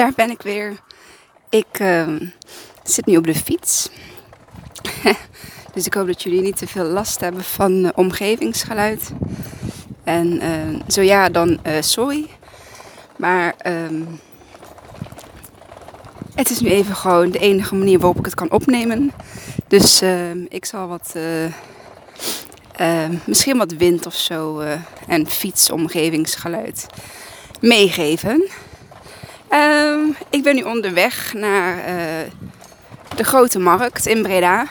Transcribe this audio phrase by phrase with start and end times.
[0.00, 0.80] daar ben ik weer.
[1.48, 2.26] Ik ehm,
[2.82, 3.88] zit nu op de fiets.
[5.74, 9.10] dus ik hoop dat jullie niet te veel last hebben van uh, omgevingsgeluid.
[10.04, 12.26] En uh, zo ja, dan uh, sorry.
[13.16, 14.20] Maar um,
[16.34, 19.12] het is nu even gewoon de enige manier waarop ik het kan opnemen.
[19.68, 21.14] Dus ehm, ik zal wat,
[23.24, 24.60] misschien wat wind of zo
[25.06, 26.86] en fietsomgevingsgeluid
[27.60, 28.50] meegeven.
[29.52, 32.30] Um, ik ben nu onderweg naar uh,
[33.16, 34.66] de grote markt in Breda.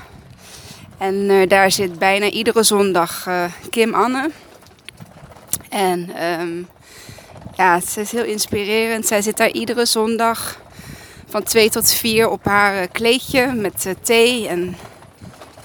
[0.97, 4.29] En uh, daar zit bijna iedere zondag uh, Kim Anne.
[5.69, 6.67] En um,
[7.55, 9.07] ja, het is heel inspirerend.
[9.07, 10.59] Zij zit daar iedere zondag
[11.27, 14.77] van 2 tot 4 op haar kleedje met thee en.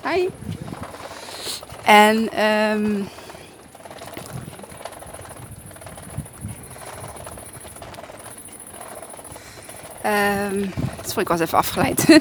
[0.05, 0.29] Hi.
[1.85, 3.09] En um,
[10.07, 12.05] Um, dat ik was even afgeleid.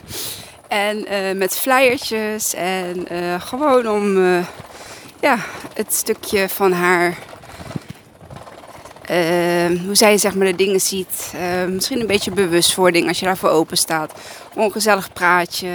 [0.68, 4.46] en uh, met flyertjes en uh, gewoon om uh,
[5.22, 5.38] ja,
[5.74, 7.18] het stukje van haar,
[9.06, 11.34] ehm, hoe zij zeg maar de dingen ziet.
[11.68, 14.14] Misschien een beetje bewustwording als je daarvoor open staat.
[14.56, 15.70] Ongezellig praatje.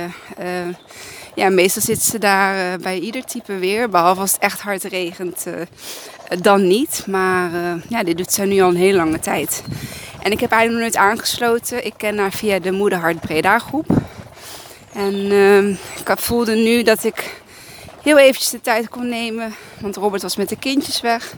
[1.35, 3.89] ja, meestal zit ze daar bij ieder type weer.
[3.89, 5.47] Behalve als het echt hard regent,
[6.41, 7.05] dan niet.
[7.07, 7.51] Maar
[7.89, 9.63] ja, dit doet ze nu al een hele lange tijd.
[10.29, 11.87] En ik heb eigenlijk nog nooit aangesloten.
[11.87, 13.87] Ik ken haar via de Moederhart Breda groep.
[14.93, 17.43] En uh, ik voelde nu dat ik
[18.03, 19.55] heel eventjes de tijd kon nemen.
[19.81, 21.35] Want Robert was met de kindjes weg.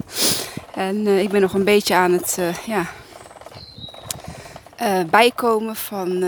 [0.74, 2.86] En uh, ik ben nog een beetje aan het uh, ja,
[4.83, 6.24] uh, bijkomen van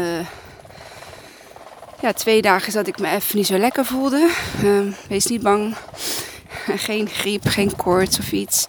[2.01, 4.31] ja, twee dagen dat ik me even niet zo lekker voelde.
[4.63, 5.75] Ehm, wees niet bang.
[6.87, 8.67] geen griep, geen koorts of iets.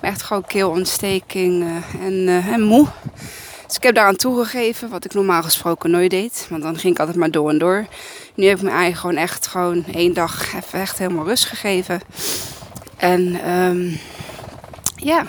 [0.00, 2.86] Maar echt gewoon keelontsteking en, en moe.
[3.66, 6.46] Dus ik heb daaraan toegegeven, wat ik normaal gesproken nooit deed.
[6.50, 7.86] Want dan ging ik altijd maar door en door.
[8.34, 12.00] Nu heb ik mijn eigen gewoon echt gewoon één dag even echt helemaal rust gegeven.
[12.96, 13.98] En um,
[14.96, 15.26] ja,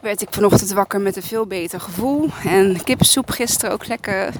[0.00, 2.28] werd ik vanochtend wakker met een veel beter gevoel.
[2.44, 4.32] En kippensoep gisteren ook lekker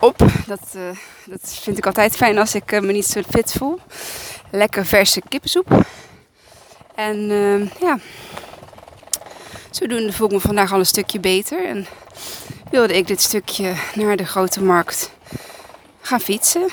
[0.00, 0.18] op.
[0.46, 0.82] Dat, uh,
[1.26, 3.80] dat vind ik altijd fijn als ik me niet zo fit voel.
[4.50, 5.84] Lekker verse kippensoep.
[6.94, 7.98] En uh, ja,
[9.76, 11.66] zodoende voel ik me vandaag al een stukje beter.
[11.66, 11.86] En
[12.70, 15.10] wilde ik dit stukje naar de grote markt
[16.00, 16.62] gaan fietsen.
[16.62, 16.70] Um,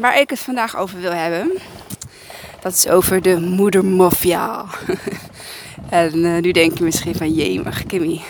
[0.00, 1.58] waar ik het vandaag over wil hebben,
[2.60, 4.64] dat is over de moedermafia.
[5.90, 8.20] en uh, nu denk je misschien van, jemig Kimmy,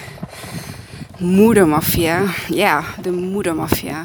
[1.18, 2.22] moedermafia.
[2.48, 4.04] Ja, de moedermafia.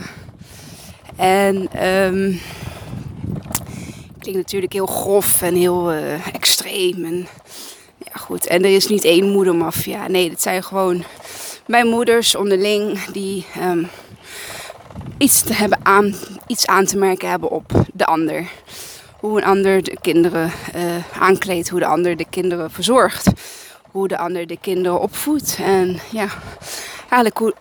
[1.15, 2.39] En um,
[4.35, 7.05] natuurlijk heel grof en heel uh, extreem.
[7.05, 7.27] En
[8.13, 10.07] goed, en er is niet één moedermafia.
[10.07, 11.03] Nee, het zijn gewoon
[11.65, 13.87] mijn moeders onderling die um,
[15.17, 16.15] iets, te hebben aan,
[16.47, 18.47] iets aan te merken hebben op de ander.
[19.19, 23.27] Hoe een ander de kinderen uh, aankleedt, hoe de ander de kinderen verzorgt.
[23.91, 25.57] Hoe de ander de kinderen opvoedt.
[25.61, 26.27] En ja,
[26.99, 27.53] eigenlijk hoe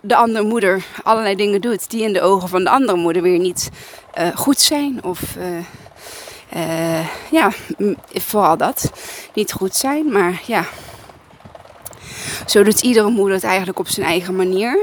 [0.00, 3.38] de andere moeder allerlei dingen doet die in de ogen van de andere moeder weer
[3.38, 3.70] niet
[4.18, 5.04] uh, goed zijn.
[5.04, 5.36] Of
[6.56, 7.52] uh, ja,
[8.12, 8.90] vooral dat.
[9.34, 10.64] Niet goed zijn, maar ja.
[12.46, 14.78] Zo doet iedere moeder het eigenlijk op zijn eigen manier.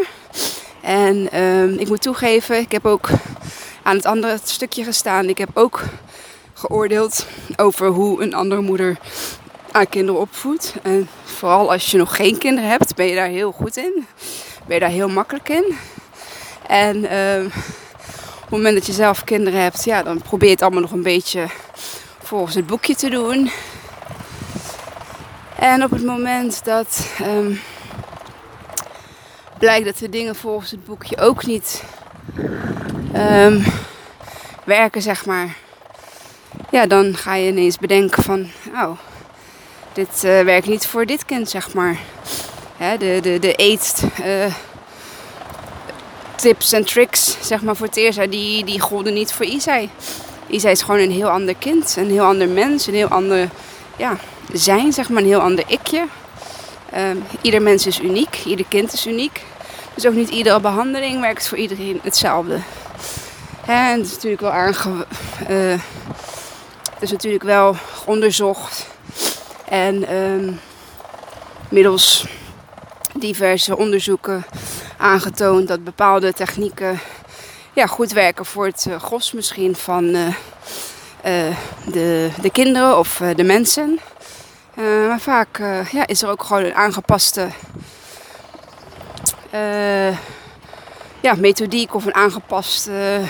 [0.81, 3.09] En uh, ik moet toegeven, ik heb ook
[3.83, 5.29] aan het andere stukje gestaan.
[5.29, 5.81] Ik heb ook
[6.53, 8.97] geoordeeld over hoe een andere moeder
[9.71, 10.73] haar kinderen opvoedt.
[10.81, 14.07] En vooral als je nog geen kinderen hebt, ben je daar heel goed in.
[14.65, 15.75] Ben je daar heel makkelijk in.
[16.67, 17.51] En uh,
[18.49, 21.03] het moment dat je zelf kinderen hebt, ja, dan probeer je het allemaal nog een
[21.03, 21.47] beetje
[22.21, 23.51] volgens het boekje te doen.
[25.59, 27.59] En op het moment dat um,
[29.59, 31.83] blijkt dat de dingen volgens het boekje ook niet
[33.15, 33.65] um,
[34.63, 35.55] werken, zeg maar.
[36.71, 38.97] Ja, dan ga je ineens bedenken van, oh,
[39.93, 41.97] dit uh, werkt niet voor dit kind, zeg maar.
[42.77, 44.53] Hè, de, de, de eet, uh,
[46.37, 49.89] tips en tricks, zeg maar, voor Teersa, die, die golden niet voor Isai.
[50.47, 53.49] Isai is gewoon een heel ander kind, een heel ander mens, een heel ander
[53.97, 54.17] ja,
[54.53, 56.05] zijn, zeg maar, een heel ander ikje.
[56.97, 59.41] Um, ieder mens is uniek, ieder kind is uniek.
[59.93, 62.59] Dus ook niet iedere behandeling werkt voor iedereen hetzelfde.
[63.65, 65.05] En het is natuurlijk wel aange...
[65.49, 65.79] Uh,
[66.93, 67.75] het is natuurlijk wel
[68.05, 68.87] onderzocht.
[69.69, 70.59] En um,
[71.69, 72.25] middels
[73.13, 74.45] diverse onderzoeken
[74.97, 76.99] aangetoond dat bepaalde technieken
[77.77, 80.33] ja, goed werken voor het uh, gros misschien van uh, uh,
[81.85, 83.99] de, de kinderen of de mensen.
[85.07, 85.57] Maar vaak
[85.91, 87.47] ja, is er ook gewoon een aangepaste
[91.21, 93.21] ja, methodiek of een aangepaste.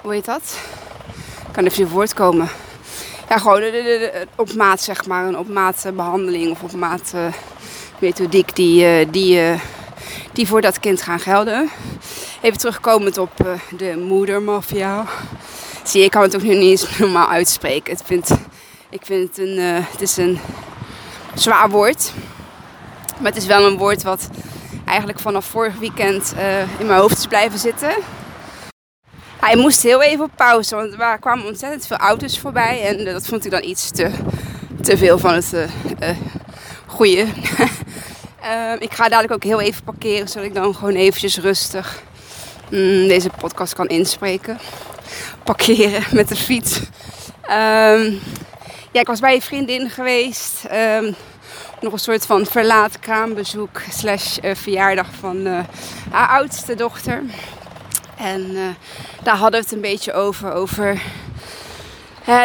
[0.00, 0.58] hoe heet dat?
[1.46, 2.48] Ik kan even niet woord komen.
[3.28, 3.62] Ja, gewoon
[4.36, 5.26] op maat, zeg maar.
[5.26, 7.12] Een op maat behandeling of op maat
[8.00, 9.60] methodiek die, die,
[10.32, 11.70] die voor dat kind gaan gelden.
[12.40, 13.30] Even terugkomend op
[13.76, 15.06] de moedermafia.
[15.84, 17.92] Zie ik kan het ook nu niet normaal uitspreken.
[17.92, 18.28] Ik vind,
[19.08, 19.58] het, een,
[19.90, 20.38] het is een
[21.34, 22.12] zwaar woord.
[23.18, 24.28] Maar het is wel een woord wat
[24.84, 26.34] eigenlijk vanaf vorig weekend
[26.78, 27.90] in mijn hoofd is blijven zitten.
[29.40, 32.82] Hij moest heel even op pauze, want er kwamen ontzettend veel auto's voorbij.
[32.82, 34.10] En dat vond ik dan iets te,
[34.82, 35.54] te veel van het
[37.00, 37.26] goede.
[38.86, 42.02] ik ga dadelijk ook heel even parkeren, zodat ik dan gewoon eventjes rustig
[42.70, 44.58] mm, deze podcast kan inspreken
[45.44, 46.78] parkeren met de fiets.
[47.42, 48.20] Um,
[48.92, 50.64] ja, ik was bij een vriendin geweest.
[50.72, 51.14] Um,
[51.80, 55.58] nog een soort van verlaat kraambezoek slash uh, verjaardag van uh,
[56.10, 57.22] haar oudste dochter.
[58.16, 58.60] En uh,
[59.22, 60.52] daar hadden we het een beetje over.
[60.52, 61.02] Over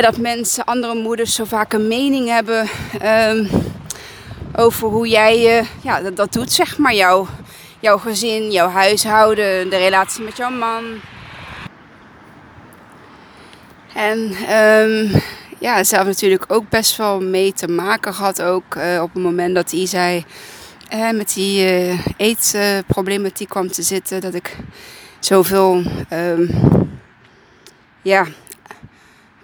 [0.02, 2.69] dat mensen, andere moeders zo vaak een mening hebben
[4.57, 6.94] over hoe jij ja, dat, dat, doet, zeg maar.
[6.94, 7.28] Jouw,
[7.80, 10.84] jouw gezin, jouw huishouden, de relatie met jouw man.
[13.94, 14.19] En
[14.57, 15.22] um,
[15.60, 18.42] ja, zelf natuurlijk ook best wel mee te maken gehad.
[18.42, 20.25] Ook uh, op het moment dat Isai
[20.94, 24.22] uh, met die uh, eetproblematiek kwam te zitten.
[24.22, 24.57] Dat ik
[25.19, 26.50] zoveel um,
[28.02, 28.25] ja,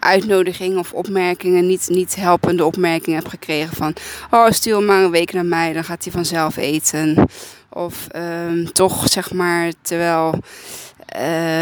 [0.01, 3.93] uitnodigingen of opmerkingen, niet, niet helpende opmerkingen heb gekregen van...
[4.31, 7.27] Oh, stuur maar een week naar mij, dan gaat hij vanzelf eten.
[7.69, 10.39] Of um, toch, zeg maar, terwijl...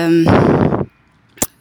[0.06, 0.28] Um,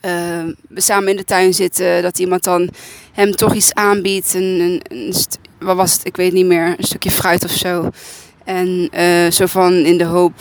[0.05, 2.69] uh, we samen in de tuin zitten, dat iemand dan
[3.11, 4.33] hem toch iets aanbiedt.
[4.33, 5.13] Een, een,
[5.59, 6.05] wat was het?
[6.05, 6.75] Ik weet niet meer.
[6.77, 7.89] Een stukje fruit of zo.
[8.43, 10.33] En uh, zo van in de hoop,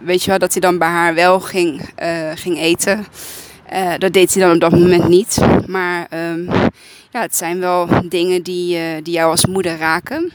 [0.00, 3.06] weet je wel, dat hij dan bij haar wel ging, uh, ging eten.
[3.72, 5.38] Uh, dat deed hij dan op dat moment niet.
[5.66, 6.48] Maar um,
[7.10, 10.32] ja, het zijn wel dingen die, die jou als moeder raken.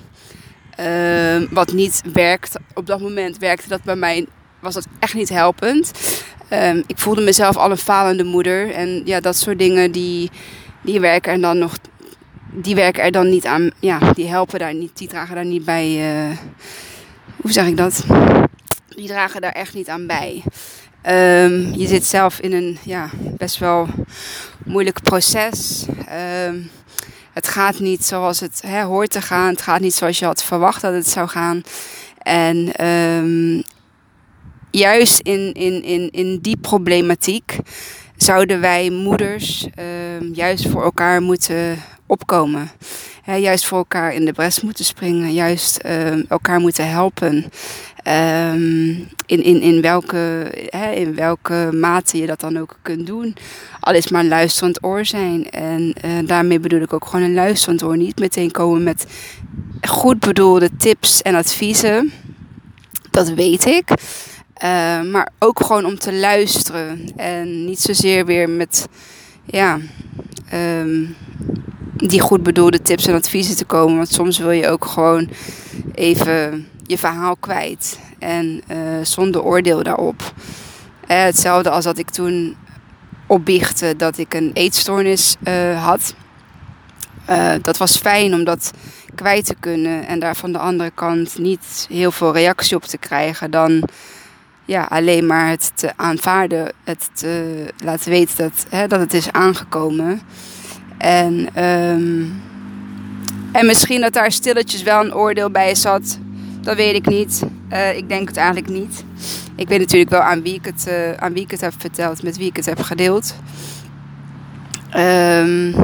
[0.75, 2.55] Ehm, wat niet werkt.
[2.73, 4.25] Op dat moment werkte dat bij mij,
[4.59, 5.91] was dat echt niet helpend.
[6.49, 8.71] Um, ik voelde mezelf al een falende moeder.
[8.71, 10.31] En ja, dat soort dingen die,
[10.81, 11.77] die werken er dan nog.
[12.51, 13.71] Die werken er dan niet aan.
[13.79, 14.97] Ja, die helpen daar niet.
[14.97, 16.15] Die dragen daar niet bij.
[16.29, 16.37] Uh,
[17.35, 18.03] hoe zeg ik dat?
[18.89, 20.43] Die dragen daar echt niet aan bij.
[21.09, 23.87] Um, je zit zelf in een ja, best wel
[24.65, 25.85] moeilijk proces.
[26.47, 26.69] Um,
[27.33, 29.49] het gaat niet zoals het hè, hoort te gaan.
[29.49, 31.63] Het gaat niet zoals je had verwacht dat het zou gaan.
[32.17, 33.63] En um,
[34.71, 37.57] juist in, in, in, in die problematiek
[38.17, 39.67] zouden wij moeders
[40.33, 41.77] juist voor elkaar moeten
[42.13, 42.71] opkomen.
[43.25, 47.35] juist voor elkaar in de bres moeten springen, juist uh, elkaar moeten helpen.
[48.07, 50.49] Um, in, in, in, welke,
[50.95, 53.35] in welke mate je dat dan ook kunt doen.
[53.79, 55.49] Al is maar luisterend oor zijn.
[55.49, 57.97] En uh, daarmee bedoel ik ook gewoon een luisterend oor.
[57.97, 59.05] Niet meteen komen met
[59.81, 62.11] goed bedoelde tips en adviezen.
[63.11, 63.89] Dat weet ik.
[64.63, 67.11] Uh, maar ook gewoon om te luisteren.
[67.15, 68.87] En niet zozeer weer met
[69.45, 69.79] ja,
[70.53, 71.15] um,
[72.07, 73.95] die goed bedoelde tips en adviezen te komen.
[73.95, 75.29] Want soms wil je ook gewoon
[75.93, 77.99] even je verhaal kwijt.
[78.19, 80.21] En uh, zonder oordeel daarop.
[80.21, 82.55] Uh, hetzelfde als dat ik toen
[83.27, 85.35] opbiechte dat ik een eetstoornis
[85.75, 86.15] had.
[87.61, 88.71] dat was fijn om dat
[89.15, 90.07] kwijt te kunnen.
[90.07, 93.51] En daar van de andere kant niet heel veel reactie op te krijgen.
[93.51, 93.83] Dan
[94.65, 99.31] ja, alleen maar het te aanvaarden, het te laten weten dat, hè, dat het is
[99.31, 100.21] aangekomen.
[100.97, 102.41] En, um,
[103.51, 106.19] en misschien dat daar stilletjes wel een oordeel bij zat,
[106.61, 107.43] dat weet ik niet.
[107.71, 109.03] Uh, ik denk het eigenlijk niet.
[109.55, 112.23] Ik weet natuurlijk wel aan wie ik het, uh, aan wie ik het heb verteld,
[112.23, 113.35] met wie ik het heb gedeeld.
[114.97, 115.75] Um,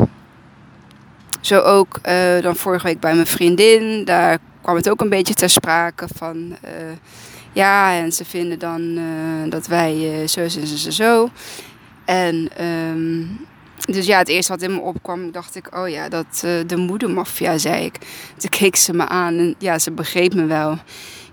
[1.42, 4.06] zo ook uh, dan vorige week bij mijn vriendin.
[4.06, 6.56] Daar kwam het ook een beetje ter sprake van
[7.54, 9.00] ja, en ze vinden dan
[9.50, 11.30] dat wij zo, zo, zo, zo.
[12.06, 13.40] En um,
[13.86, 16.78] dus ja, het eerste wat in me opkwam, dacht ik, oh ja, dat uh, de
[16.78, 17.98] moedermafia, zei ik.
[18.38, 20.72] Toen keek ze me aan en ja, ze begreep me wel.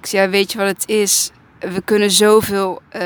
[0.00, 1.30] Ik zei, ja, weet je wat het is?
[1.60, 3.00] We kunnen zoveel, uh,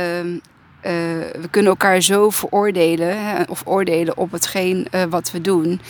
[0.83, 5.81] we kunnen elkaar zo veroordelen, hè, of oordelen op hetgeen wat we doen.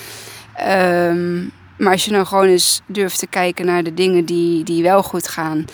[0.68, 4.82] Um, maar als je nou gewoon eens durft te kijken naar de dingen die, die
[4.82, 5.64] wel goed gaan.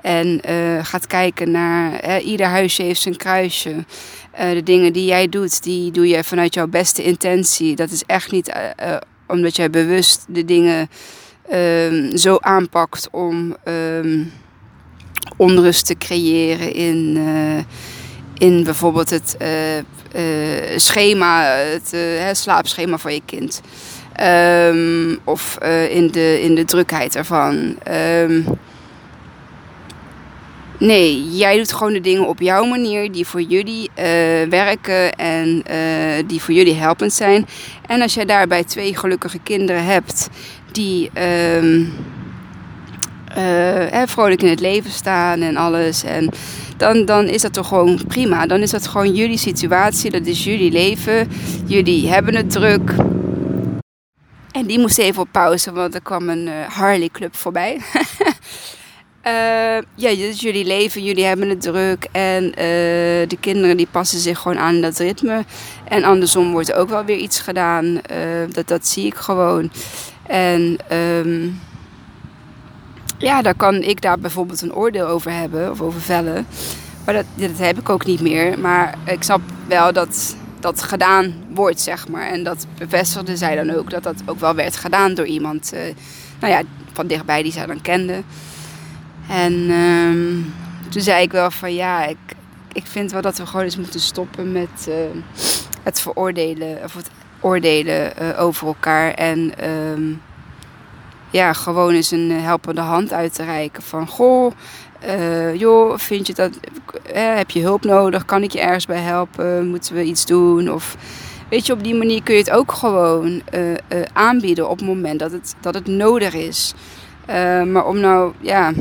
[0.00, 3.70] En uh, gaat kijken naar ieder huisje heeft zijn kruisje.
[3.70, 7.76] Uh, de dingen die jij doet, die doe je vanuit jouw beste intentie.
[7.76, 8.96] Dat is echt niet uh,
[9.26, 10.88] omdat jij bewust de dingen
[11.48, 14.22] ehm, zo aanpakt om ehm,
[15.36, 17.18] onrust te creëren in,
[18.38, 19.36] in bijvoorbeeld het
[20.76, 23.62] schema, het slaapschema van je kind.
[24.22, 25.58] Um, of
[25.90, 27.76] in, de, in de drukheid ervan.
[30.78, 34.04] Nee, jij doet gewoon de dingen op jouw manier die voor jullie uh,
[34.48, 35.74] werken en uh,
[36.26, 37.46] die voor jullie helpend zijn.
[37.86, 40.28] En als jij daarbij twee gelukkige kinderen hebt
[40.72, 41.62] die uh,
[44.06, 46.04] vrolijk in het leven staan en alles.
[46.04, 46.30] En
[46.76, 48.46] dan, dan is dat toch gewoon prima.
[48.46, 51.28] Dan is dat gewoon jullie situatie, dat is jullie leven.
[51.66, 52.94] Jullie hebben het druk.
[54.56, 57.80] En die moest even op pauze, want er kwam een Harley Club voorbij.
[59.26, 62.54] Uh, ja, is jullie leven, jullie hebben het druk en uh,
[63.28, 65.44] de kinderen die passen zich gewoon aan dat ritme.
[65.84, 68.00] En andersom wordt ook wel weer iets gedaan,
[68.50, 69.70] dat, dat zie ik gewoon.
[70.26, 71.60] En um,
[73.18, 76.46] ja, daar kan ik daar bijvoorbeeld een oordeel over hebben of over vellen.
[77.04, 78.58] Maar dat, dat heb ik ook niet meer.
[78.58, 82.26] Maar ik snap wel dat dat gedaan wordt, zeg maar.
[82.26, 85.72] En dat bevestigde zij dan ook, dat dat ook wel werd gedaan door iemand,
[86.40, 88.22] nou ja, van dichtbij die zij dan kende.
[89.28, 90.54] En um,
[90.88, 92.16] toen zei ik wel van ja, ik,
[92.72, 94.94] ik vind wel dat we gewoon eens moeten stoppen met uh,
[95.82, 97.10] het veroordelen of het
[97.40, 99.10] oordelen uh, over elkaar.
[99.14, 100.22] En um,
[101.30, 103.82] ja, gewoon eens een helpende hand uit te reiken.
[103.82, 104.52] Van goh,
[105.06, 106.50] uh, joh, vind je dat,
[107.12, 108.24] heb je hulp nodig?
[108.24, 109.68] Kan ik je ergens bij helpen?
[109.68, 110.72] Moeten we iets doen?
[110.72, 110.96] Of
[111.48, 113.42] weet je, op die manier kun je het ook gewoon
[114.12, 116.74] aanbieden op het moment dat het, dat het nodig is.
[117.66, 118.72] maar om nou, ja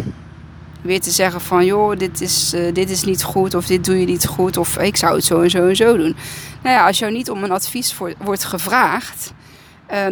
[0.81, 4.05] weer te zeggen van joh, dit is, dit is niet goed of dit doe je
[4.05, 6.15] niet goed of ik zou het zo en zo en zo doen.
[6.63, 9.33] Nou ja, als jou niet om een advies wordt gevraagd,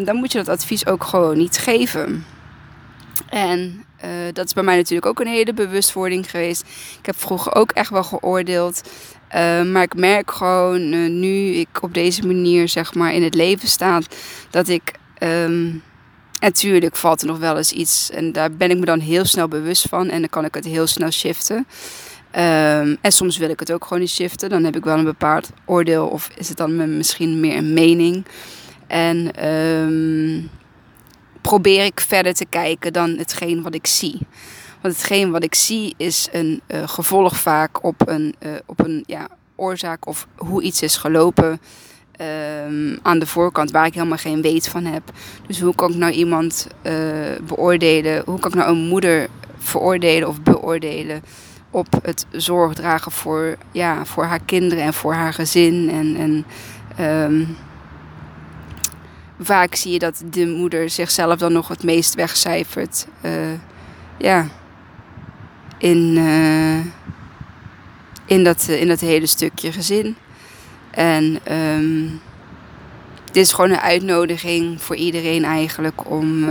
[0.05, 2.25] dan moet je dat advies ook gewoon niet geven.
[3.29, 6.61] En uh, dat is bij mij natuurlijk ook een hele bewustwording geweest.
[6.99, 8.81] Ik heb vroeger ook echt wel geoordeeld.
[9.71, 14.01] maar ik merk gewoon nu ik op deze manier zeg maar in het leven sta,
[14.49, 15.83] dat ik um,
[16.43, 19.47] Natuurlijk valt er nog wel eens iets en daar ben ik me dan heel snel
[19.47, 21.55] bewust van en dan kan ik het heel snel shiften.
[21.55, 24.49] Um, en soms wil ik het ook gewoon niet shiften.
[24.49, 28.25] Dan heb ik wel een bepaald oordeel of is het dan misschien meer een mening.
[28.87, 30.49] En um,
[31.43, 34.19] probeer ik verder te kijken dan hetgeen wat ik zie.
[34.81, 39.03] Want hetgeen wat ik zie is een uh, gevolg vaak op een, uh, op een
[39.05, 41.61] ja, oorzaak of hoe iets is gelopen.
[42.67, 45.03] Um, aan de voorkant waar ik helemaal geen weet van heb.
[45.47, 46.93] Dus hoe kan ik nou iemand uh,
[47.47, 48.23] beoordelen?
[48.25, 51.23] Hoe kan ik nou een moeder veroordelen of beoordelen
[51.71, 55.89] op het zorg dragen voor, ja, voor haar kinderen en voor haar gezin?
[55.89, 56.45] En, en
[57.31, 57.57] um,
[59.45, 63.07] vaak zie je dat de moeder zichzelf dan nog het meest wegcijfert.
[63.25, 63.31] Uh,
[64.17, 64.47] ja,
[65.77, 66.79] in, uh,
[68.25, 70.15] in, dat, in dat hele stukje gezin.
[70.91, 72.21] En um,
[73.25, 76.45] dit is gewoon een uitnodiging voor iedereen eigenlijk om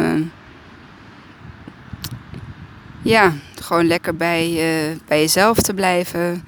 [3.03, 4.61] ja, gewoon lekker bij,
[5.07, 6.45] bij jezelf te blijven,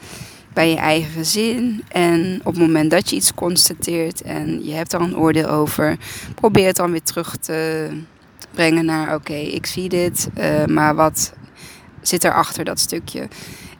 [0.54, 1.84] bij je eigen gezin.
[1.88, 5.96] En op het moment dat je iets constateert en je hebt er een oordeel over,
[6.34, 7.88] probeer het dan weer terug te
[8.50, 11.34] brengen naar oké, ik zie dit, uh, maar wat
[12.02, 13.28] zit er achter dat stukje?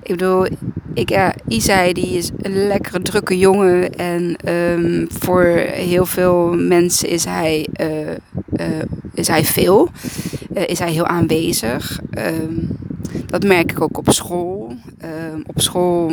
[0.05, 0.47] Ik bedoel,
[0.95, 3.95] ik, ja, Isai die is een lekkere drukke jongen.
[3.95, 8.11] En um, voor heel veel mensen is hij, uh,
[8.57, 8.83] uh,
[9.15, 9.89] is hij veel.
[10.53, 12.01] Is hij heel aanwezig.
[12.19, 12.69] Um,
[13.27, 14.77] dat merk ik ook op school.
[15.33, 16.13] Um, op school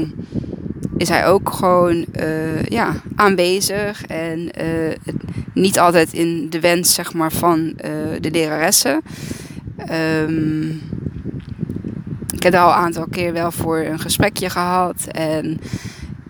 [0.97, 2.05] is hij ook gewoon
[2.67, 4.05] ja, aanwezig.
[4.05, 4.49] En
[5.53, 7.73] niet altijd in de wens zeg maar, van
[8.19, 9.01] de leraressen.
[10.25, 10.81] Um,
[12.41, 15.05] ik heb al een aantal keer wel voor een gesprekje gehad.
[15.11, 15.59] En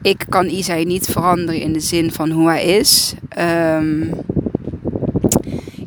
[0.01, 3.13] ik kan Isai niet veranderen in de zin van hoe hij is.
[3.77, 4.09] Um,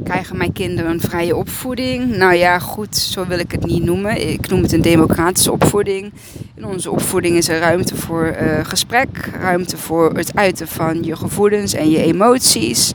[0.04, 2.16] krijgen mijn kinderen een vrije opvoeding?
[2.16, 4.30] Nou ja, goed, zo wil ik het niet noemen.
[4.30, 6.12] Ik noem het een democratische opvoeding.
[6.54, 11.16] In onze opvoeding is er ruimte voor uh, gesprek, ruimte voor het uiten van je
[11.16, 12.92] gevoelens en je emoties.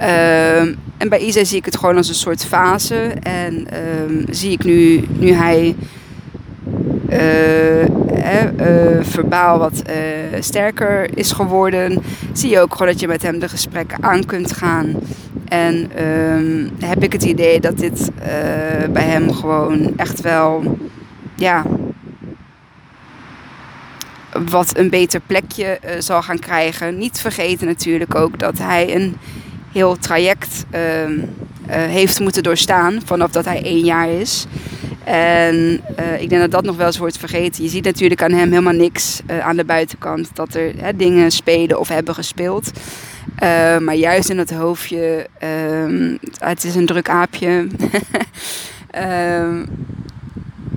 [0.00, 2.96] Um, en bij Isa zie ik het gewoon als een soort fase.
[3.22, 3.66] En
[4.08, 5.74] um, zie ik nu, nu hij
[7.10, 7.88] uh, uh,
[9.00, 9.94] verbaal wat uh,
[10.40, 14.52] sterker is geworden, zie je ook gewoon dat je met hem de gesprekken aan kunt
[14.52, 14.94] gaan.
[15.48, 18.10] En um, heb ik het idee dat dit
[18.90, 20.78] bij hem gewoon echt wel,
[21.34, 21.64] ja,
[24.50, 26.98] wat een beter plekje zal gaan krijgen.
[26.98, 29.16] Niet vergeten natuurlijk ook dat hij een
[29.72, 30.64] heel traject
[31.04, 31.34] um,
[31.68, 34.46] heeft moeten doorstaan vanaf dat hij één jaar is.
[35.08, 37.62] En uh, ik denk dat dat nog wel eens wordt vergeten.
[37.62, 40.30] Je ziet natuurlijk aan hem helemaal niks uh, aan de buitenkant.
[40.34, 42.70] Dat er hè, dingen spelen of hebben gespeeld.
[43.42, 47.66] Uh, maar juist in het hoofdje, ehm, het is een druk aapje.
[48.90, 49.64] Ehm,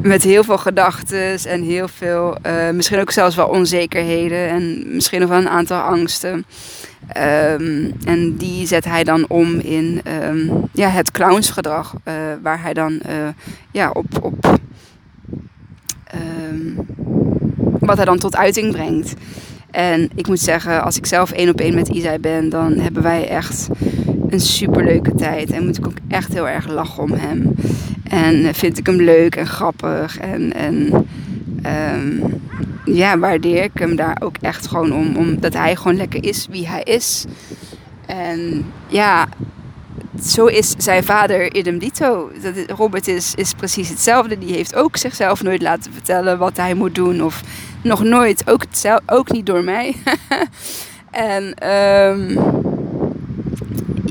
[0.02, 2.38] met heel veel gedachten en heel veel,
[2.74, 4.48] misschien ook zelfs wel onzekerheden.
[4.48, 6.46] En misschien nog wel een aantal angsten.
[7.18, 12.74] Um, en die zet hij dan om in um, ja, het clownsgedrag, uh, waar hij
[12.74, 13.28] dan uh,
[13.72, 14.60] ja, op, op
[16.16, 16.76] um,
[17.80, 19.14] wat hij dan tot uiting brengt.
[19.72, 23.04] En ik moet zeggen, als ik zelf één op één met Isai ben, dan hebben
[23.04, 23.68] wij echt
[24.30, 25.52] een superleuke tijd.
[25.52, 27.56] En moet ik ook echt heel erg lachen om hem.
[28.04, 30.18] En vind ik hem leuk en grappig.
[30.18, 30.94] En, en
[32.86, 35.16] ja, waardeer ik hem daar ook echt gewoon om.
[35.16, 37.26] Omdat hij gewoon lekker is wie hij is.
[38.06, 39.28] En ja,
[40.24, 42.32] zo is zijn vader idem dito.
[42.68, 44.38] Robert is, is precies hetzelfde.
[44.38, 47.24] Die heeft ook zichzelf nooit laten vertellen wat hij moet doen.
[47.24, 47.42] Of
[47.84, 48.50] nog nooit.
[48.50, 48.64] Ook,
[49.06, 49.96] ook niet door mij.
[51.12, 52.40] en um,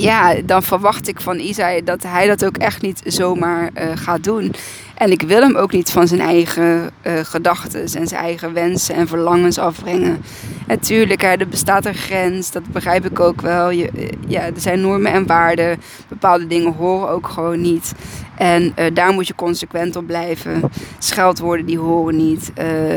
[0.00, 4.24] ja, dan verwacht ik van Isai dat hij dat ook echt niet zomaar uh, gaat
[4.24, 4.54] doen.
[4.94, 8.94] En ik wil hem ook niet van zijn eigen uh, gedachten en zijn eigen wensen
[8.94, 10.22] en verlangens afbrengen.
[10.66, 13.68] Natuurlijk, er bestaat een grens, dat begrijp ik ook wel.
[13.68, 13.88] Eh,
[14.26, 15.80] ja, er zijn normen en waarden.
[16.08, 17.92] Bepaalde dingen horen ook gewoon niet.
[18.36, 20.62] En daar moet je consequent op blijven.
[20.98, 22.52] Scheldwoorden die horen niet.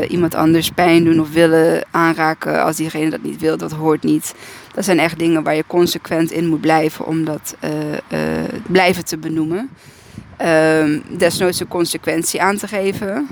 [0.08, 4.34] Iemand anders pijn doen of willen aanraken als diegene dat niet wil, dat hoort niet.
[4.74, 7.56] Dat zijn echt dingen waar je consequent in moet blijven om dat
[8.66, 9.70] blijven te benoemen.
[10.42, 13.28] Um, desnoods een consequentie aan te geven.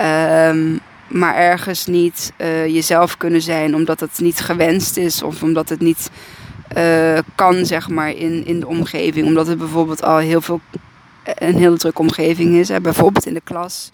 [0.00, 5.68] Um, maar ergens niet uh, jezelf kunnen zijn omdat het niet gewenst is of omdat
[5.68, 6.10] het niet
[7.34, 9.26] kan, zeg maar, in, in de omgeving.
[9.26, 10.60] Omdat het bijvoorbeeld al heel veel,
[11.24, 12.68] een heel drukke omgeving is.
[12.68, 12.80] Hè?
[12.80, 13.90] Bijvoorbeeld in de klas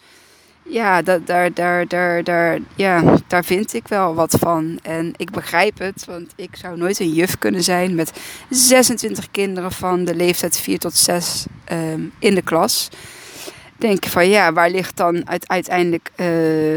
[0.68, 4.78] ja, daar, daar, daar, daar, ja, daar vind ik wel wat van.
[4.82, 8.12] En ik begrijp het, want ik zou nooit een juf kunnen zijn met
[8.50, 12.88] 26 kinderen van de leeftijd 4 tot 6 um, in de klas.
[13.78, 16.26] Denk van ja, waar ligt dan uiteindelijk uh,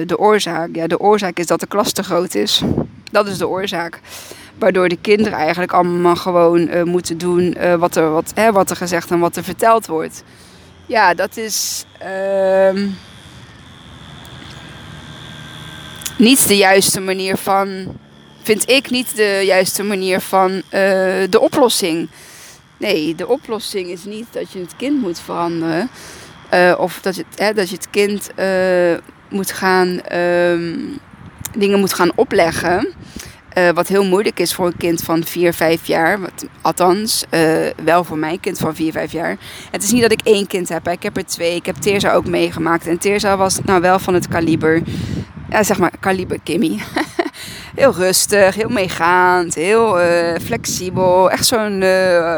[0.08, 0.70] de oorzaak?
[0.74, 2.62] Ja, de oorzaak is dat de klas te groot is.
[3.12, 4.00] Dat is de oorzaak.
[4.58, 8.70] Waardoor de kinderen eigenlijk allemaal gewoon uh, moeten doen uh, wat, er, wat, hè, wat
[8.70, 10.24] er gezegd en wat er verteld wordt.
[10.86, 11.86] Ja, dat is.
[12.04, 12.88] Uh,
[16.20, 17.98] niet de juiste manier van,
[18.42, 20.62] vind ik niet de juiste manier van uh,
[21.30, 22.10] de oplossing.
[22.78, 25.90] Nee, de oplossing is niet dat je het kind moet veranderen.
[26.54, 28.98] Uh, of dat je, hè, dat je het kind uh,
[29.30, 31.00] moet gaan, um,
[31.58, 32.94] dingen moet gaan opleggen.
[33.74, 36.20] Wat heel moeilijk is voor een kind van 4, 5 jaar.
[36.20, 37.24] Wat, althans,
[37.84, 39.38] wel voor mijn kind van 4, 5 jaar.
[39.72, 40.88] Het is niet dat ik één kind heb.
[40.88, 41.56] Ik heb er twee.
[41.56, 42.88] Ik heb Teerza ook meegemaakt.
[42.88, 44.82] En Teerza was nou wel van het kaliber
[45.50, 46.80] ja, zeg maar, kaliber Kimmy.
[47.76, 50.08] heel rustig, heel meegaand, heel uh,
[50.42, 51.32] flexibel.
[51.32, 52.38] Echt zo'n uh,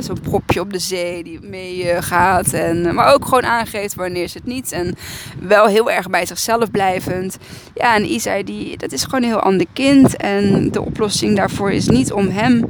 [0.00, 2.52] zo'n propje op de zee die meegaat.
[2.52, 4.72] en maar ook gewoon aangeeft wanneer ze het niet.
[4.72, 4.94] En
[5.40, 7.38] wel heel erg bij zichzelf blijvend.
[7.74, 10.16] Ja, en Isai, die, dat is gewoon een heel ander kind.
[10.16, 12.64] En de oplossing daarvoor is niet om hem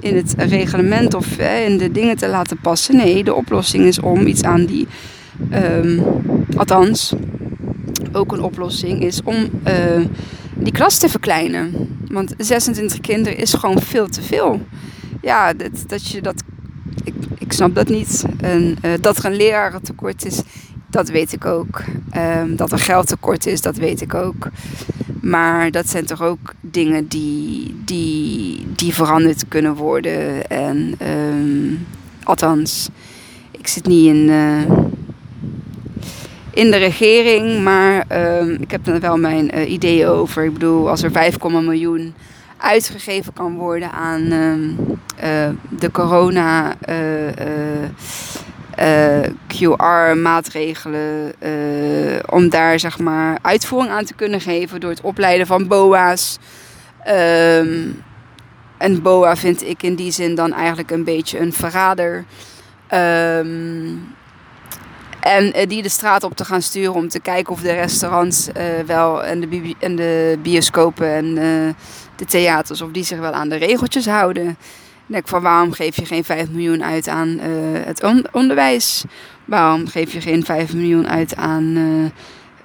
[0.00, 2.96] in het reglement of in de dingen te laten passen.
[2.96, 4.86] Nee, de oplossing is om iets aan die...
[5.52, 6.02] Um,
[6.56, 7.14] althans,
[8.16, 10.06] ook een oplossing is om uh,
[10.54, 11.98] die klas te verkleinen.
[12.08, 14.60] Want 26 kinderen is gewoon veel te veel.
[15.22, 16.42] Ja, dat, dat je dat.
[17.04, 18.24] Ik, ik snap dat niet.
[18.40, 20.42] En, uh, dat er een lerarentekort is,
[20.90, 21.82] dat weet ik ook.
[22.16, 24.48] Um, dat er geldtekort is, dat weet ik ook.
[25.20, 30.48] Maar dat zijn toch ook dingen die, die, die veranderd kunnen worden.
[30.48, 31.86] En um,
[32.22, 32.88] althans,
[33.50, 34.28] ik zit niet in.
[34.28, 34.62] Uh,
[36.56, 37.62] in de regering.
[37.62, 40.44] Maar uh, ik heb er wel mijn uh, ideeën over.
[40.44, 42.14] Ik bedoel, als er 5, miljoen
[42.56, 46.74] uitgegeven kan worden aan uh, de corona
[49.46, 51.32] QR-maatregelen.
[52.30, 56.38] om daar zeg maar uitvoering aan te kunnen geven door het opleiden van BOA's.
[57.08, 58.02] Um,
[58.78, 62.24] en BOA vind ik in die zin dan eigenlijk een beetje een verrader.
[65.26, 68.48] En uh, die de straat op te gaan sturen om te kijken of de restaurants
[68.48, 71.74] uh, wel en de, en de bioscopen en uh,
[72.16, 74.48] de theaters, of die zich wel aan de regeltjes houden.
[74.48, 77.38] Ik denk van waarom geef je geen 5 miljoen uit aan
[77.84, 79.04] het on onderwijs?
[79.44, 81.76] Waarom geef je geen 5 miljoen uit aan,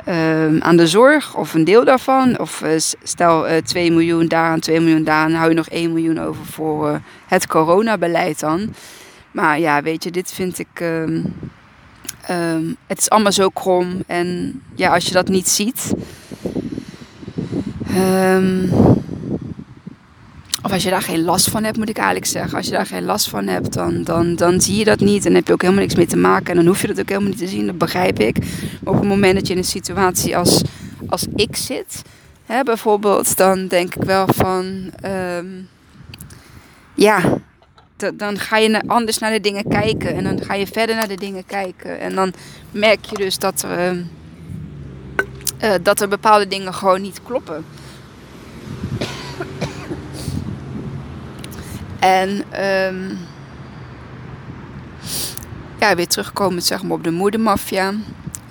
[0.06, 2.39] ehm, aan de zorg of een deel daarvan?
[2.39, 2.63] Of
[3.04, 6.45] stel 2 miljoen daar en 2 miljoen daar en hou je nog 1 miljoen over
[6.45, 8.74] voor het coronabeleid dan.
[9.32, 10.84] Maar ja, weet je, dit vind ik.
[12.32, 14.04] Ehm, ehm, het is allemaal zo krom.
[14.08, 15.94] En ja, als je dat niet ziet.
[17.98, 18.70] Um,
[20.63, 22.58] of als je daar geen last van hebt, moet ik eigenlijk zeggen.
[22.58, 25.26] Als je daar geen last van hebt, dan, dan, dan zie je dat niet.
[25.26, 26.50] En heb je ook helemaal niks mee te maken.
[26.50, 27.65] En dan hoef je dat ook helemaal niet te zien.
[27.65, 28.38] Dat begrijp ik.
[28.84, 30.62] Maar op het moment dat je in een situatie als,
[31.08, 32.02] als ik zit,
[32.46, 34.91] hè, bijvoorbeeld, dan denk ik wel van.
[35.38, 35.67] Um,
[36.94, 37.22] ja,
[38.14, 40.16] dan ga je anders naar de dingen kijken.
[40.16, 42.00] En dan ga je verder naar de dingen kijken.
[42.00, 42.34] En dan
[42.72, 43.96] merk je dus dat er,
[45.64, 47.66] uh, dat er bepaalde dingen gewoon niet kloppen.
[52.00, 52.30] En
[52.90, 53.18] um,
[55.80, 57.94] ja, weer terugkomen zeg maar, op de moedermafia.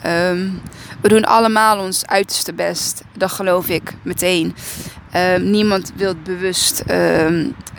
[0.07, 0.61] Um,
[1.01, 3.03] we doen allemaal ons uiterste best.
[3.17, 4.55] Dat geloof ik meteen.
[5.17, 6.83] Um, niemand wil bewust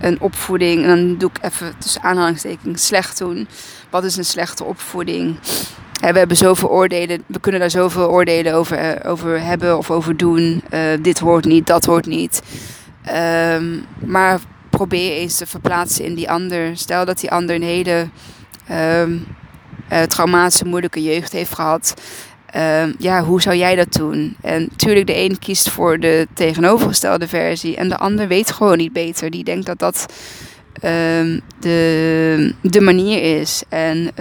[0.01, 3.47] een opvoeding, en dan doe ik even tussen aanhalingstekens, slecht doen.
[3.89, 5.37] Wat is een slechte opvoeding?
[6.01, 10.17] we hebben zoveel oordelen, we kunnen daar zoveel oordelen over, eh, over hebben of over
[10.17, 10.63] doen.
[10.73, 12.41] Uh, dit hoort niet, dat hoort niet.
[13.53, 14.39] Um, maar
[14.69, 16.77] probeer eens te verplaatsen in die ander.
[16.77, 18.09] Stel dat die ander een hele
[18.71, 19.25] um,
[20.07, 21.93] traumatische, moeilijke jeugd heeft gehad.
[22.57, 24.35] Um, ja, hoe zou jij dat doen?
[24.41, 28.93] En natuurlijk, de een kiest voor de tegenovergestelde versie en de ander weet gewoon niet
[28.93, 29.29] beter.
[29.29, 30.05] Die denkt dat dat
[30.83, 33.63] um, de, de manier is.
[33.69, 34.11] En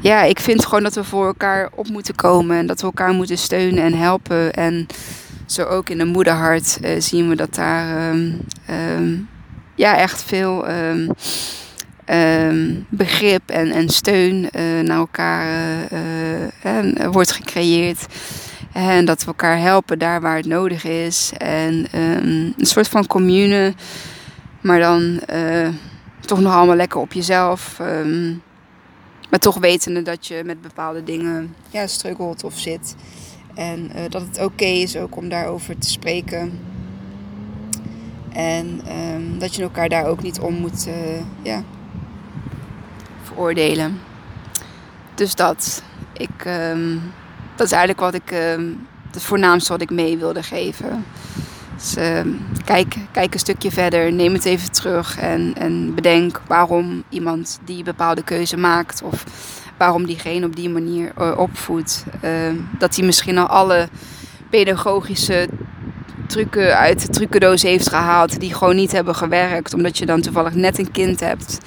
[0.00, 3.12] ja, ik vind gewoon dat we voor elkaar op moeten komen en dat we elkaar
[3.12, 4.52] moeten steunen en helpen.
[4.52, 4.86] En
[5.46, 8.14] zo ook in de moederhart uh, zien we dat daar
[9.74, 10.66] ja, echt veel
[12.10, 15.46] um, begrip en, en steun uh, naar elkaar
[15.92, 18.06] uh, wordt gecreëerd.
[18.72, 21.32] En dat we elkaar helpen daar waar het nodig is.
[21.36, 23.74] En een soort van commune,
[24.60, 25.20] maar dan
[26.20, 27.78] toch nog allemaal lekker op jezelf.
[29.30, 32.94] maar toch wetende dat je met bepaalde dingen ja, struggelt of zit.
[33.54, 36.58] En dat het oké is ook om daarover te spreken.
[38.32, 38.80] En
[39.38, 40.88] dat je elkaar daar ook niet om moet
[41.42, 41.62] ja,
[43.38, 44.00] veroordelen.
[45.14, 45.82] Dus dat.
[46.12, 47.12] Ik, um,
[47.56, 51.04] dat is eigenlijk wat ik, um, het voornaamste wat ik mee wilde geven.
[51.76, 51.94] Dus
[52.64, 57.82] kijk, kijk een stukje verder, neem het even terug en, en bedenk waarom iemand die
[57.82, 59.02] bepaalde keuze maakt.
[59.02, 59.24] Of
[59.76, 62.04] waarom diegene op die manier uh, opvoedt.
[62.78, 63.88] Dat hij misschien al alle
[64.50, 65.48] pedagogische
[66.26, 70.54] trucken uit de trucendoos heeft gehaald die gewoon niet hebben gewerkt, omdat je dan toevallig
[70.54, 71.58] net een kind hebt.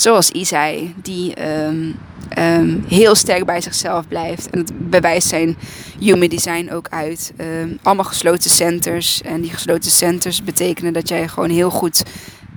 [0.00, 1.98] Zoals Isai, die um,
[2.38, 4.50] um, heel sterk bij zichzelf blijft.
[4.50, 5.56] En het bewijst zijn
[5.98, 7.32] human design ook uit.
[7.38, 9.22] Um, allemaal gesloten centers.
[9.22, 12.02] En die gesloten centers betekenen dat jij gewoon heel goed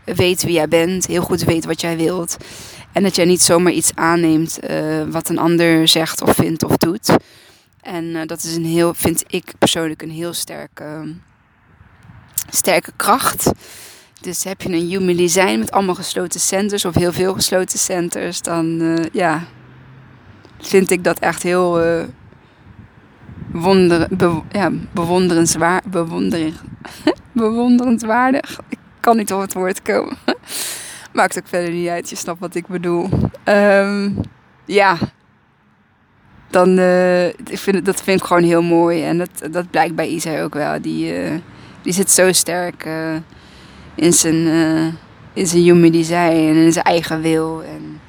[0.05, 2.37] weet wie jij bent, heel goed weet wat jij wilt.
[2.91, 6.77] En dat jij niet zomaar iets aanneemt uh, wat een ander zegt of vindt of
[6.77, 7.15] doet.
[7.81, 11.13] En uh, dat is een heel, vind ik persoonlijk een heel sterke,
[12.49, 13.51] sterke kracht.
[14.23, 18.41] Dus heb je een human design met allemaal gesloten centers of heel veel gesloten centers,
[18.41, 19.43] dan uh, ja,
[20.59, 21.81] vind ik dat echt heel
[23.51, 25.91] wonder, be, ja, bewonderenswaardig.
[25.91, 26.53] Bewonder,
[27.31, 28.59] bewonderenswaardig.
[28.69, 30.17] Ik kan niet op het woord komen.
[31.13, 33.09] Maakt ook verder niet uit, je snapt wat ik bedoel.
[33.45, 34.17] Um,
[34.65, 34.97] ja,
[36.49, 39.03] dan uh, ik vind dat vind ik gewoon heel mooi.
[39.03, 40.81] En dat, dat blijkt bij Isa ook wel.
[40.81, 41.31] Die, uh,
[41.81, 43.15] die zit zo sterk uh,
[43.95, 44.47] in zijn,
[45.33, 47.63] in zijn human design en in zijn eigen wil.
[47.63, 47.99] En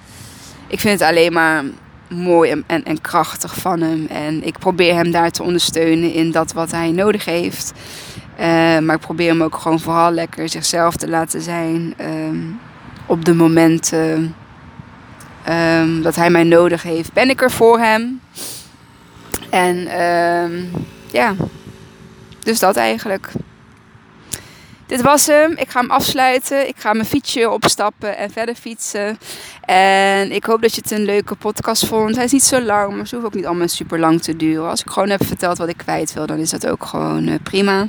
[0.66, 1.64] ik vind het alleen maar
[2.08, 4.06] mooi en, en, krachtig van hem.
[4.06, 7.72] En ik probeer hem daar te ondersteunen in dat wat hij nodig heeft.
[8.82, 11.94] maar ik probeer hem ook gewoon vooral lekker zichzelf te laten zijn.
[12.00, 12.60] Um,
[13.06, 14.34] op de momenten
[15.48, 18.20] um, dat hij mij nodig heeft, ben ik er voor hem.
[19.50, 20.70] En um,
[21.10, 21.34] ja,
[22.38, 23.32] dus dat eigenlijk.
[24.86, 25.52] Dit was hem.
[25.56, 26.68] Ik ga hem afsluiten.
[26.68, 29.18] Ik ga mijn fietsje opstappen en verder fietsen.
[29.64, 32.14] En ik hoop dat je het een leuke podcast vond.
[32.14, 34.68] Hij is niet zo lang, maar ze hoeft ook niet allemaal super lang te duren.
[34.68, 37.34] Als ik gewoon heb verteld wat ik kwijt wil, dan is dat ook gewoon uh,
[37.42, 37.86] prima.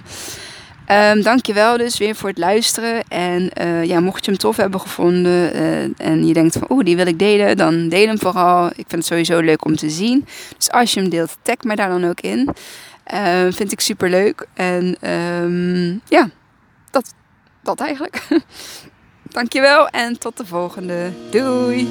[0.91, 3.03] Um, dankjewel dus weer voor het luisteren.
[3.07, 6.85] En uh, ja, mocht je hem tof hebben gevonden uh, en je denkt van oeh,
[6.85, 8.65] die wil ik delen, dan deel hem vooral.
[8.65, 10.25] Ik vind het sowieso leuk om te zien.
[10.57, 12.49] Dus als je hem deelt, tag me daar dan ook in.
[13.13, 14.47] Uh, vind ik super leuk.
[14.53, 16.29] En um, ja,
[16.95, 17.13] dat,
[17.61, 18.27] dat eigenlijk.
[19.37, 21.13] dankjewel en tot de volgende.
[21.31, 21.87] Doei!